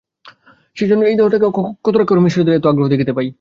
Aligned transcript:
সেইজন্যই 0.77 1.09
এই 1.09 1.15
দেহটাকে 1.17 1.45
অক্ষত 1.45 1.95
রাখিবার 1.95 2.09
জন্য 2.09 2.25
মিশরীয়দের 2.25 2.57
এত 2.57 2.65
আগ্রহ 2.67 2.87
দেখিতে 2.87 3.13
পাই। 3.13 3.27